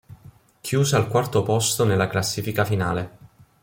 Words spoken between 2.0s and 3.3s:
classifica finale.